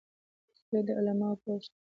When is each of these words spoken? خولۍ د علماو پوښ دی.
خولۍ 0.65 0.81
د 0.87 0.89
علماو 0.97 1.39
پوښ 1.43 1.63
دی. 1.69 1.77